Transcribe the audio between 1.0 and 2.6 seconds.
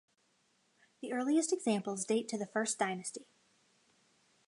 The earliest examples date to the